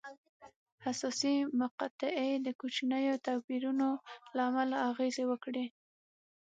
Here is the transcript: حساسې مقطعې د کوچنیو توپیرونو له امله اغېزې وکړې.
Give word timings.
حساسې 0.85 1.33
مقطعې 1.61 2.31
د 2.45 2.47
کوچنیو 2.59 3.21
توپیرونو 3.25 3.89
له 4.35 4.41
امله 4.49 4.77
اغېزې 4.89 5.23
وکړې. 5.27 5.65